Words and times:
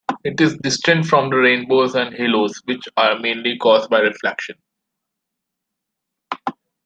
It 0.23 0.41
is 0.41 0.57
distinct 0.63 1.07
from 1.09 1.29
rainbows 1.29 1.93
and 1.93 2.15
halos, 2.15 2.59
which 2.65 2.87
are 2.97 3.19
mainly 3.19 3.59
caused 3.59 3.91
by 3.91 3.99
refraction. 3.99 4.55